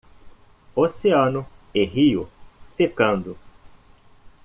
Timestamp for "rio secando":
1.85-3.37